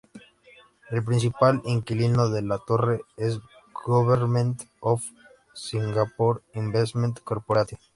El 0.89 1.05
principal 1.05 1.61
inquilino 1.63 2.27
de 2.31 2.41
la 2.41 2.57
torre 2.57 3.01
es 3.17 3.37
Government 3.85 4.63
of 4.79 5.03
Singapore 5.53 6.41
Investment 6.55 7.19
Corporation. 7.19 7.79